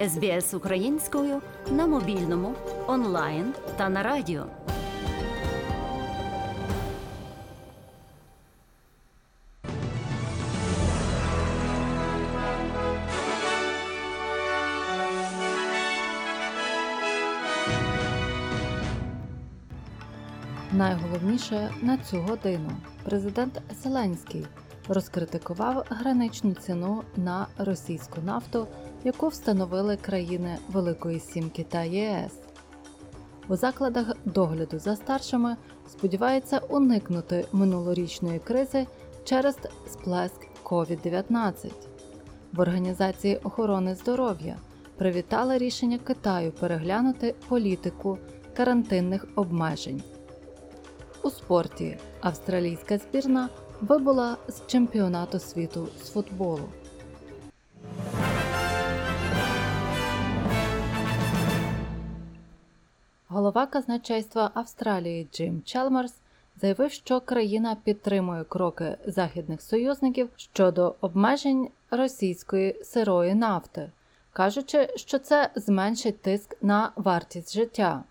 [0.00, 2.54] СБС українською на мобільному,
[2.86, 4.46] онлайн та на радіо.
[20.72, 22.70] Найголовніше на цю годину
[23.04, 24.46] президент Зеленський
[24.88, 28.66] розкритикував граничну ціну на російську нафту,
[29.04, 32.32] яку встановили країни Великої Сімки та ЄС.
[33.48, 35.56] У закладах догляду за старшими
[35.88, 38.86] сподівається уникнути минулорічної кризи
[39.24, 41.72] через сплеск COVID-19.
[42.52, 44.56] В Організації охорони здоров'я
[44.96, 48.18] привітали рішення Китаю переглянути політику
[48.56, 50.02] карантинних обмежень.
[51.22, 53.48] У спорті австралійська збірна
[53.80, 56.68] вибула з чемпіонату світу з футболу.
[63.28, 66.14] Голова казначейства Австралії Джим Чалмерс
[66.60, 73.90] заявив, що країна підтримує кроки західних союзників щодо обмежень російської сирої нафти,
[74.32, 78.04] кажучи, що це зменшить тиск на вартість життя.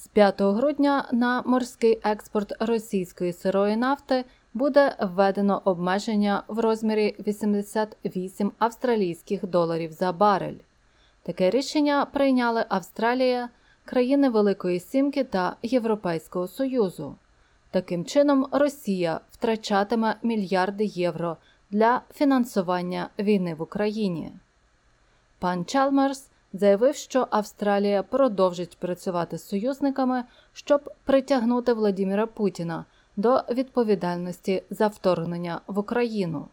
[0.00, 8.52] З 5 грудня на морський експорт російської сирої нафти буде введено обмеження в розмірі 88
[8.58, 10.56] австралійських доларів за барель.
[11.22, 13.48] Таке рішення прийняли Австралія,
[13.84, 17.16] країни Великої Сімки та Європейського Союзу.
[17.70, 21.36] Таким чином, Росія втрачатиме мільярди євро
[21.70, 24.32] для фінансування війни в Україні.
[25.38, 32.84] Пан Чалмерс заявив, що Австралія продовжить працювати з союзниками, щоб притягнути Владіміра Путіна
[33.16, 36.48] до відповідальності за вторгнення в Україну.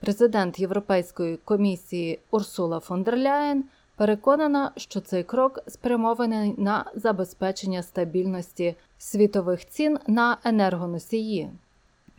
[0.00, 3.64] Президент Європейської комісії Урсула фон дер Ляєн
[3.96, 11.50] переконана, що цей крок спрямований на забезпечення стабільності світових цін на енергоносії.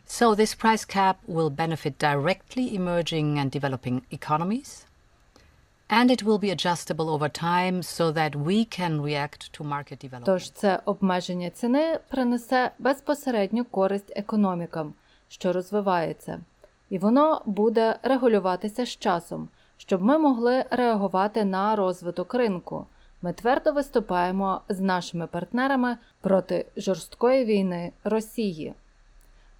[0.08, 4.86] So this price cap will benefit directly emerging and developing economies.
[5.92, 10.24] And it will be adjustable over time so that we can react to market development.
[10.24, 14.94] Тож це обмеження ціни принесе безпосередню користь економікам,
[15.28, 16.40] що розвивається,
[16.90, 22.86] і воно буде регулюватися з часом, щоб ми могли реагувати на розвиток ринку.
[23.22, 28.74] Ми твердо виступаємо з нашими партнерами проти жорсткої війни Росії.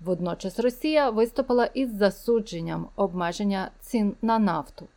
[0.01, 4.89] Водночас Росія виступила із засудженням обмеження цін на нафту.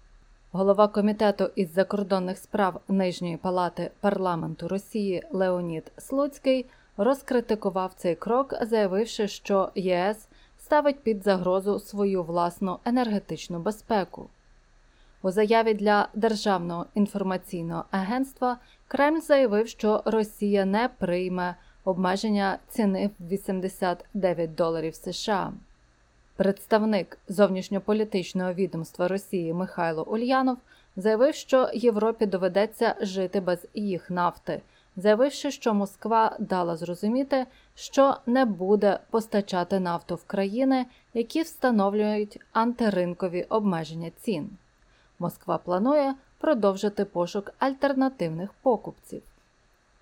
[0.58, 6.66] Голова комітету із закордонних справ Нижньої палати парламенту Росії Леонід Слуцький
[6.98, 10.28] розкритикував цей крок, заявивши, що ЄС
[10.60, 14.30] ставить під загрозу свою власну енергетичну безпеку.
[15.22, 21.56] У заяві для Державного інформаційного агентства Кремль заявив, що Росія не прийме
[21.86, 25.54] обмеження ціни в 89 доларів США.
[26.38, 30.58] Представник зовнішньополітичного відомства Росії Михайло Ульянов
[30.96, 34.62] заявив, що Європі доведеться жити без їх нафти,
[34.96, 43.44] заявивши, що Москва дала зрозуміти, що не буде постачати нафту в країни, які встановлюють антиринкові
[43.44, 44.50] обмеження цін.
[45.20, 49.22] Москва планує продовжити пошук альтернативних покупців.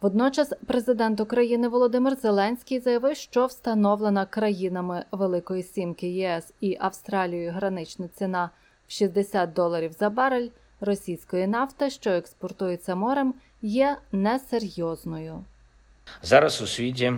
[0.03, 8.07] Водночас президент України Володимир Зеленський заявив, що встановлена країнами Великої Сімки ЄС і Австралією гранична
[8.07, 8.49] ціна
[8.87, 10.47] в 60 доларів за барель
[10.81, 15.43] російської нафти, що експортується морем, є несерйозною.
[16.21, 17.13] Зараз у світі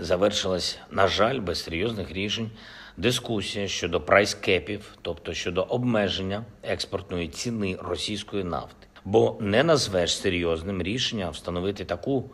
[0.00, 2.50] завершилась, на жаль, без серйозних рішень
[2.96, 8.86] дискусія щодо прайскепів, тобто щодо обмеження експортної ціни російської нафти.
[9.04, 12.30] Бо не назвеш серйозним рішенням встановити таку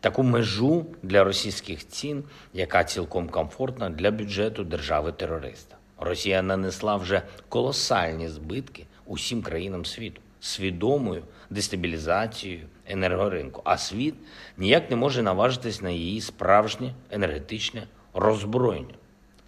[0.00, 2.24] таку межу для російських цін,
[2.54, 5.76] яка цілком комфортна для бюджету держави-терориста.
[5.98, 14.14] Росія нанесла вже колосальні збитки усім країнам світу свідомою дестабілізацією енергоринку, а світ
[14.58, 18.94] ніяк не може наважитись на її справжнє енергетичне роззброєння.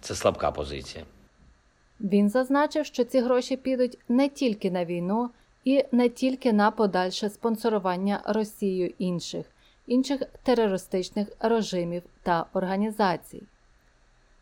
[0.01, 1.05] Це слабка позиція.
[1.99, 5.29] Він зазначив, що ці гроші підуть не тільки на війну
[5.63, 9.45] і не тільки на подальше спонсорування Росією інших
[9.89, 13.43] інших терористичних режимів та організацій.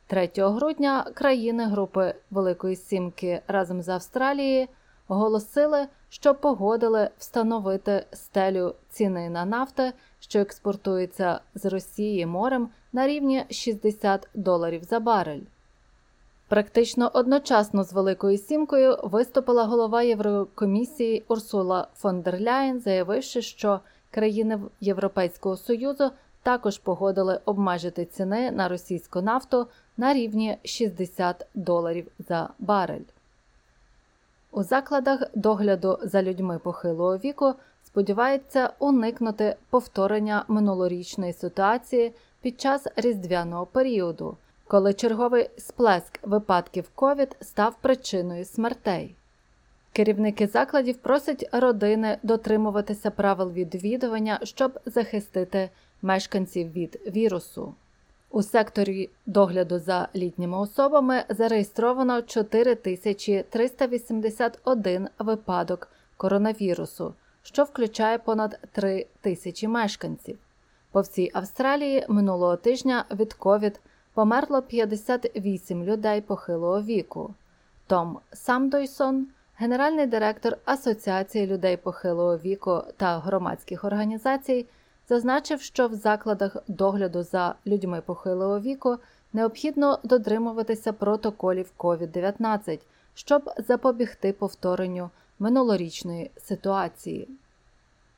[0.08, 4.68] 3 грудня країни Групи Великої Сімки разом з Австралією
[5.08, 13.46] оголосили, що погодили встановити стелю ціни на нафти, що експортується з Росії морем на рівні
[13.50, 15.42] 60 доларів за барель.
[16.48, 23.80] Практично одночасно з Великою Сімкою виступила голова Єврокомісії Урсула фон дер Ляєн, заявивши, що
[24.12, 26.12] країни Європейського Союзу
[26.44, 29.68] також погодили обмежити ціни на російську нафту
[29.98, 33.08] на рівні 60 доларів за барель.
[34.52, 37.54] У закладах догляду за людьми похилого віку
[37.84, 47.76] сподіваються уникнути повторення минулорічної ситуації під час різдвяного періоду, коли черговий сплеск випадків ковід став
[47.82, 49.16] причиною смертей.
[49.94, 55.70] Керівники закладів просять родини дотримуватися правил відвідування, щоб захистити
[56.02, 57.74] мешканців від вірусу.
[58.32, 67.14] У секторі догляду за літніми особами зареєстровано 4381 випадок коронавірусу,
[67.44, 70.38] що включає понад 3 тисячі мешканців.
[70.92, 73.80] По всій Австралії минулого тижня від ковід
[74.18, 77.34] померло 58 людей похилого віку.
[77.88, 79.28] Том Самдойсон,
[79.58, 84.66] генеральний директор Асоціації людей похилого віку та громадських організацій,
[85.10, 88.98] зазначив, що в закладах догляду за людьми похилого віку
[89.34, 92.80] необхідно дотримуватися протоколів COVID-19,
[93.14, 95.10] щоб запобігти повторенню
[95.40, 97.28] минулорічної ситуації.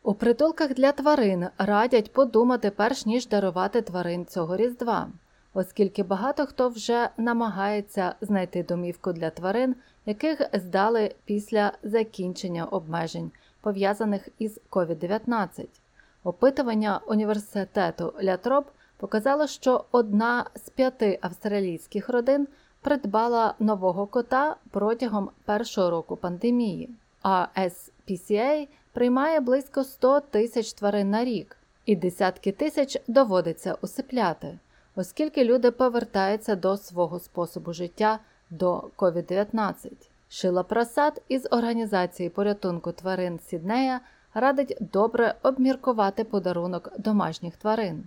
[0.04, 5.08] У притулках для тварин радять подумати перш ніж дарувати тварин цього різдва,
[5.54, 9.76] оскільки багато хто вже намагається знайти домівку для тварин,
[10.06, 13.32] яких здали після закінчення обмежень,
[13.62, 15.66] пов'язаних із COVID-19.
[16.24, 18.66] Опитування університету Лятроб
[18.98, 22.48] показало, що одна з п'яти австралійських родин
[22.82, 26.90] придбала нового кота протягом першого року пандемії,
[27.24, 34.58] а SPCA приймає близько 100 тисяч тварин на рік, і десятки тисяч доводиться усипляти,
[35.00, 38.20] оскільки люди повертаються до свого способу життя
[38.50, 39.92] до COVID-19.
[40.30, 44.00] Шила Прасад із організації порятунку тварин Сіднея
[44.34, 48.04] радить добре обміркувати подарунок домашніх тварин.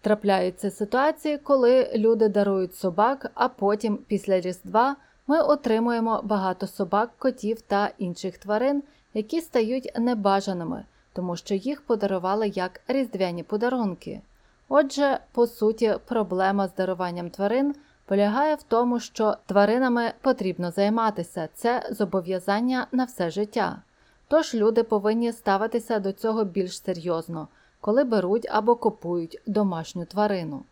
[0.00, 4.96] Трапляються ситуації, коли люди дарують собак, а потім, після Різдва,
[5.26, 8.82] ми отримуємо багато собак, котів та інших тварин,
[9.14, 14.20] які стають небажаними, тому що їх подарували як різдвяні подарунки.
[14.68, 17.74] Отже, по суті, проблема з даруванням тварин
[18.06, 23.82] полягає в тому, що тваринами потрібно займатися, це зобов'язання на все життя.
[24.28, 27.48] Тож люди повинні ставитися до цього більш серйозно,
[27.80, 30.62] коли беруть або купують домашню тварину.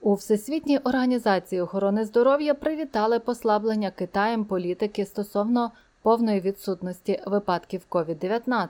[0.00, 5.70] У Всесвітній організації охорони здоров'я привітали послаблення Китаєм політики стосовно
[6.02, 8.68] повної відсутності випадків COVID-19.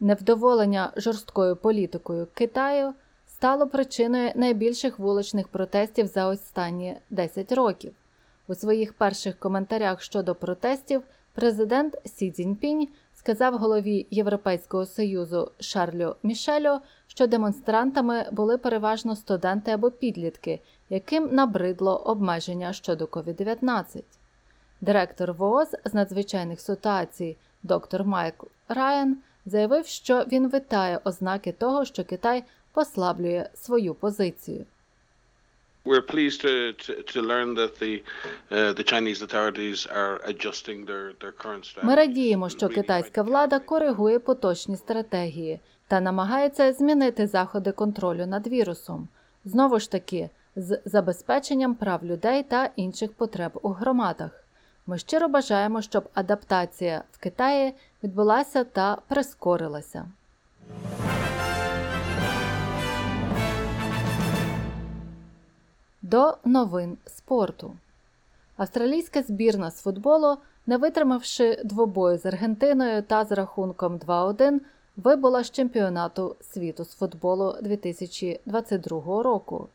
[0.00, 2.94] Невдоволення жорсткою політикою Китаю
[3.36, 7.94] стало причиною найбільших вуличних протестів за останні 10 років.
[8.48, 11.02] У своїх перших коментарях щодо протестів
[11.34, 19.90] президент Сі Цзіньпінь сказав голові Європейського союзу Шарлю Мішелю, що демонстрантами були переважно студенти або
[19.90, 20.60] підлітки,
[20.90, 24.02] яким набридло обмеження щодо COVID-19.
[24.80, 29.16] Директор ВООЗ з надзвичайних ситуацій доктор Майкл Райан
[29.46, 32.44] заявив, що він витає ознаки того, що Китай
[32.76, 34.64] послаблює свою позицію.
[35.84, 37.92] We're pleased to, to, to learn that the,
[38.50, 41.84] uh, the Chinese authorities are adjusting their, their current strategy.
[41.86, 49.08] Ми радіємо, що китайська влада коригує поточні стратегії та намагається змінити заходи контролю над вірусом.
[49.44, 54.30] Знову ж таки, з забезпеченням прав людей та інших потреб у громадах.
[54.86, 60.06] Ми щиро бажаємо, щоб адаптація в Китаї відбулася та прискорилася.
[66.10, 67.72] До новин спорту.
[68.56, 70.36] Австралійська збірна з футболу,
[70.66, 74.60] не витримавши двобою з Аргентиною та з рахунком 2-1,
[74.96, 79.68] вибула з чемпіонату світу з футболу 2022 року.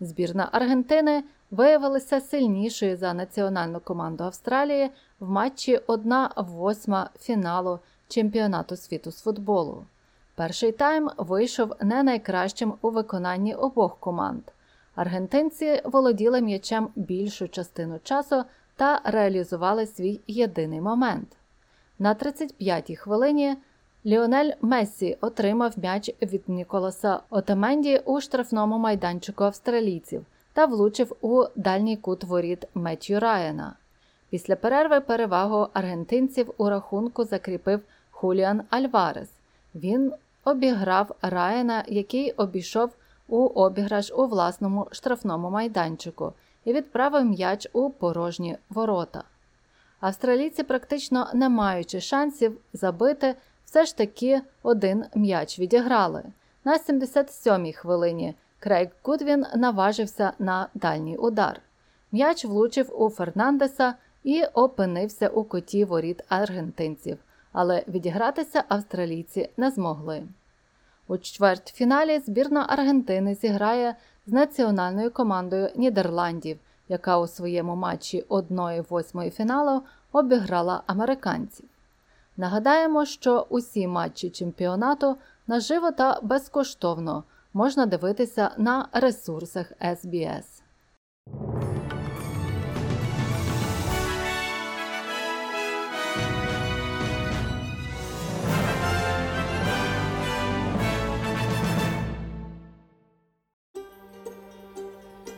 [0.00, 4.90] Збірна Аргентини виявилася сильнішою за національну команду Австралії
[5.20, 7.78] в матчі 1-8 фіналу
[8.08, 9.84] чемпіонату світу з футболу.
[10.34, 14.42] Перший тайм вийшов не найкращим у виконанні обох команд.
[14.96, 18.44] Аргентинці володіли м'ячем більшу частину часу
[18.76, 21.28] та реалізували свій єдиний момент.
[21.98, 23.56] На 35-й хвилині
[24.06, 31.96] Ліонель Мессі отримав м'яч від Ніколаса Отеменді у штрафному майданчику австралійців та влучив у дальній
[31.96, 33.74] кут воріт Меттью Райана.
[34.30, 39.30] Після перерви перевагу аргентинців у рахунку закріпив Хуліан Альварес.
[39.74, 40.12] Він
[40.44, 42.90] обіграв Райана, який обійшов
[43.28, 46.32] у обіграш у власному штрафному майданчику
[46.64, 49.24] і відправив м'яч у порожні ворота.
[50.00, 56.22] Австралійці, практично не маючи шансів забити, все ж таки один м'яч відіграли.
[56.64, 61.60] На 77-й хвилині Крейг Гудвін наважився на дальній удар.
[62.12, 67.18] М'яч влучив у Фернандеса і опинився у коті воріт аргентинців,
[67.52, 70.22] але відігратися австралійці не змогли.
[71.08, 73.96] У чвертьфіналі збірна Аргентини зіграє
[74.26, 76.58] з національною командою Нідерландів,
[76.88, 79.82] яка у своєму матчі 1-8 фіналу
[80.12, 81.66] обіграла американців.
[82.36, 90.55] Нагадаємо, що усі матчі чемпіонату наживо та безкоштовно можна дивитися на ресурсах SBS.